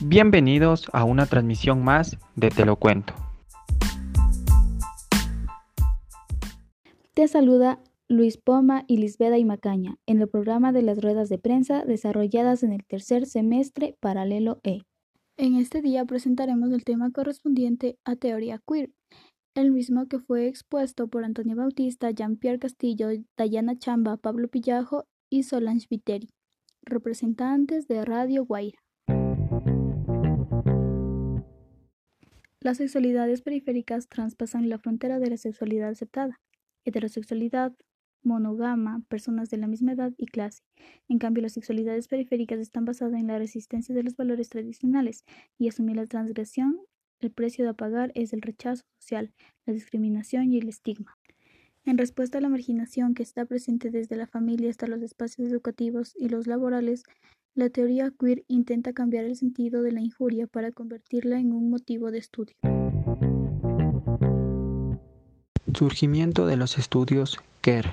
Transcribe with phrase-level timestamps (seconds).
[0.00, 3.14] Bienvenidos a una transmisión más de Te lo cuento.
[7.14, 11.38] Te saluda Luis Poma y Lisbeda y Macaña en el programa de las ruedas de
[11.38, 14.82] prensa desarrolladas en el tercer semestre paralelo E.
[15.36, 18.92] En este día presentaremos el tema correspondiente a teoría queer,
[19.56, 25.42] el mismo que fue expuesto por Antonio Bautista, Jean-Pierre Castillo, Dayana Chamba, Pablo Pillajo y
[25.42, 26.28] Solange Viteri,
[26.84, 28.78] representantes de Radio Guaira.
[32.60, 36.40] Las sexualidades periféricas traspasan la frontera de la sexualidad aceptada,
[36.84, 37.72] heterosexualidad,
[38.22, 40.62] monogama, personas de la misma edad y clase.
[41.08, 45.24] En cambio, las sexualidades periféricas están basadas en la resistencia de los valores tradicionales
[45.56, 46.80] y asumir la transgresión
[47.20, 49.32] el precio de pagar es el rechazo social,
[49.66, 51.18] la discriminación y el estigma.
[51.84, 56.14] En respuesta a la marginación que está presente desde la familia hasta los espacios educativos
[56.16, 57.02] y los laborales,
[57.58, 62.12] la teoría queer intenta cambiar el sentido de la injuria para convertirla en un motivo
[62.12, 62.54] de estudio.
[65.74, 67.90] Surgimiento de los estudios queer.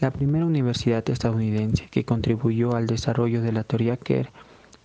[0.00, 4.30] La primera universidad estadounidense que contribuyó al desarrollo de la teoría queer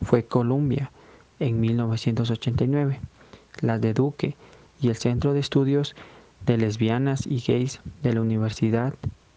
[0.01, 0.91] fue Columbia
[1.39, 2.99] en 1989
[3.61, 4.35] la de Duque
[4.81, 5.95] y el Centro de Estudios
[6.45, 8.95] de Lesbianas y Gays de la Universidad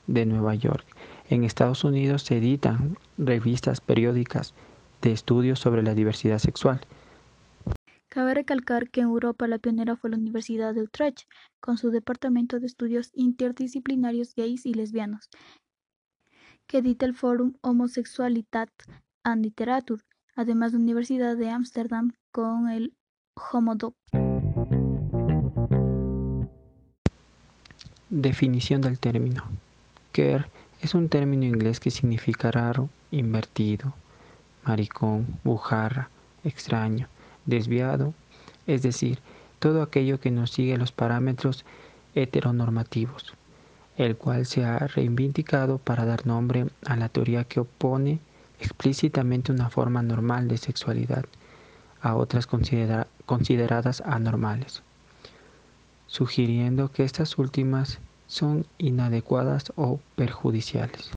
[0.08, 0.84] de Nueva York.
[1.30, 4.54] En Estados Unidos se editan revistas periódicas
[5.02, 6.80] de estudios sobre la diversidad sexual.
[8.08, 11.28] Cabe recalcar que en Europa la pionera fue la Universidad de Utrecht,
[11.60, 15.30] con su departamento de estudios interdisciplinarios gays y lesbianos,
[16.66, 18.68] que edita el Forum Homosexualitat
[19.24, 20.02] and Literatur,
[20.36, 22.94] además de la Universidad de Ámsterdam con el
[28.10, 29.42] Definición del término.
[30.12, 30.48] Queer
[30.82, 33.94] es un término inglés que significa raro, invertido,
[34.64, 36.08] maricón, bujarra,
[36.44, 37.08] extraño,
[37.46, 38.14] desviado,
[38.66, 39.18] es decir,
[39.58, 41.64] todo aquello que no sigue los parámetros
[42.14, 43.34] heteronormativos,
[43.96, 48.20] el cual se ha reivindicado para dar nombre a la teoría que opone
[48.60, 51.24] explícitamente una forma normal de sexualidad
[52.00, 54.82] a otras consideradas anormales,
[56.06, 61.12] sugiriendo que estas últimas son inadecuadas o perjudiciales.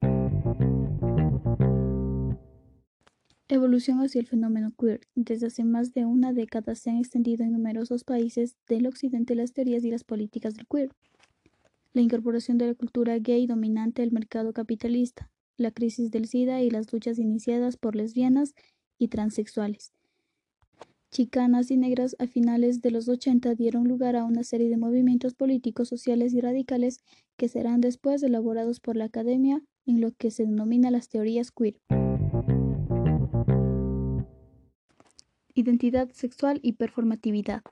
[3.48, 5.02] Evolución hacia el fenómeno queer.
[5.14, 9.54] Desde hace más de una década se han extendido en numerosos países del occidente las
[9.54, 10.90] teorías y las políticas del queer.
[11.94, 16.72] La incorporación de la cultura gay dominante al mercado capitalista, la crisis del SIDA y
[16.72, 18.56] las luchas iniciadas por lesbianas
[18.98, 19.94] y transexuales,
[21.12, 25.36] chicanas y negras a finales de los 80 dieron lugar a una serie de movimientos
[25.36, 27.00] políticos, sociales y radicales
[27.38, 31.80] que serán después elaborados por la academia en lo que se denomina las teorías queer.
[35.66, 37.64] Identidad sexual y performatividad.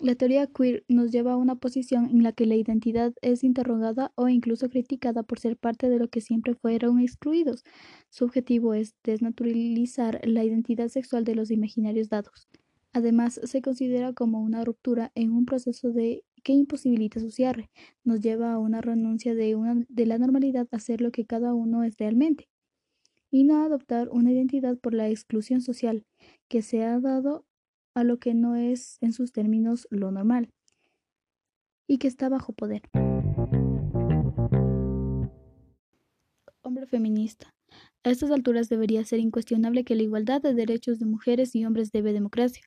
[0.00, 4.10] La teoría queer nos lleva a una posición en la que la identidad es interrogada
[4.16, 7.62] o incluso criticada por ser parte de lo que siempre fueron excluidos.
[8.10, 12.48] Su objetivo es desnaturalizar la identidad sexual de los imaginarios dados.
[12.92, 17.70] Además, se considera como una ruptura en un proceso de que imposibilita su cierre,
[18.02, 21.54] nos lleva a una renuncia de, una, de la normalidad a ser lo que cada
[21.54, 22.48] uno es realmente,
[23.30, 26.04] y no adoptar una identidad por la exclusión social
[26.48, 27.44] que se ha dado
[27.94, 30.50] a lo que no es en sus términos lo normal,
[31.86, 32.82] y que está bajo poder.
[36.62, 37.54] Hombre feminista.
[38.04, 41.90] A estas alturas debería ser incuestionable que la igualdad de derechos de mujeres y hombres
[41.90, 42.62] debe democracia.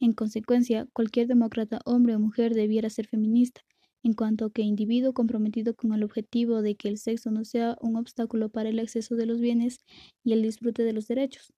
[0.00, 3.62] En consecuencia, cualquier demócrata, hombre o mujer, debiera ser feminista,
[4.04, 7.96] en cuanto que individuo comprometido con el objetivo de que el sexo no sea un
[7.96, 9.78] obstáculo para el acceso de los bienes
[10.22, 11.54] y el disfrute de los derechos.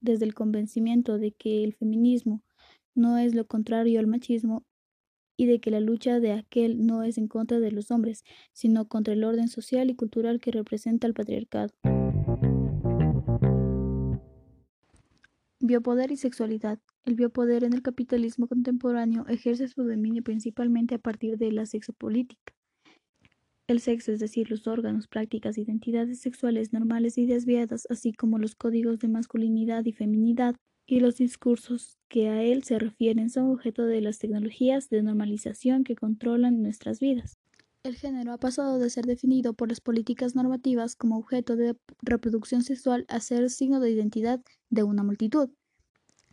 [0.00, 2.42] Desde el convencimiento de que el feminismo
[2.94, 4.62] no es lo contrario al machismo
[5.38, 8.86] y de que la lucha de aquel no es en contra de los hombres, sino
[8.86, 11.72] contra el orden social y cultural que representa el patriarcado.
[15.60, 16.78] Biopoder y sexualidad.
[17.04, 22.54] El biopoder en el capitalismo contemporáneo ejerce su dominio principalmente a partir de la sexopolítica.
[23.66, 28.54] El sexo, es decir, los órganos, prácticas, identidades sexuales normales y desviadas, así como los
[28.54, 30.54] códigos de masculinidad y feminidad,
[30.86, 35.84] y los discursos que a él se refieren son objeto de las tecnologías de normalización
[35.84, 37.38] que controlan nuestras vidas.
[37.82, 42.62] El género ha pasado de ser definido por las políticas normativas como objeto de reproducción
[42.62, 44.40] sexual a ser signo de identidad
[44.70, 45.50] de una multitud.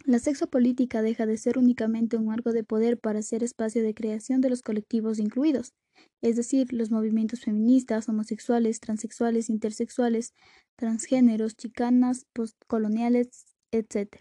[0.06, 4.42] La sexopolítica deja de ser únicamente un marco de poder para ser espacio de creación
[4.42, 5.74] de los colectivos incluidos,
[6.22, 10.34] es decir, los movimientos feministas, homosexuales, transexuales, intersexuales,
[10.76, 14.18] transgéneros, chicanas, postcoloniales, etc.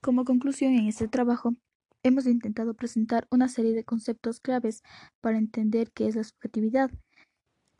[0.00, 1.54] Como conclusión en este trabajo,
[2.02, 4.82] hemos intentado presentar una serie de conceptos claves
[5.20, 6.90] para entender qué es la subjetividad,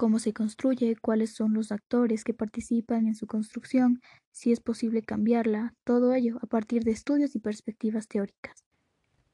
[0.01, 4.01] cómo se construye, cuáles son los actores que participan en su construcción,
[4.31, 8.65] si es posible cambiarla, todo ello a partir de estudios y perspectivas teóricas.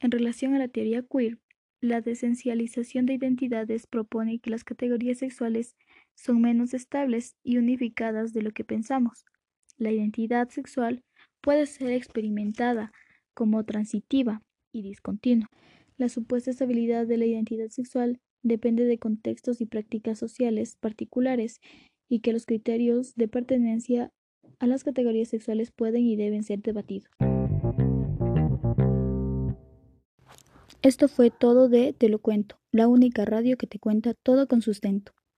[0.01, 1.39] En relación a la teoría queer,
[1.81, 5.77] la desencialización de identidades propone que las categorías sexuales
[6.17, 9.25] son menos estables y unificadas de lo que pensamos.
[9.79, 11.05] La identidad sexual
[11.43, 12.91] puede ser experimentada
[13.35, 14.43] como transitiva
[14.73, 15.49] y discontinua.
[15.97, 21.61] La supuesta estabilidad de la identidad sexual depende de contextos y prácticas sociales particulares
[22.09, 24.13] y que los criterios de pertenencia
[24.59, 27.11] a las categorías sexuales pueden y deben ser debatidos.
[30.83, 34.63] Esto fue todo de Te lo cuento, la única radio que te cuenta todo con
[34.63, 35.16] sustento.